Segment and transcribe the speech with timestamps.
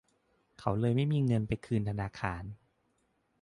[0.59, 2.43] เขาเลยไม่มีเงินไปคืนธนาคาร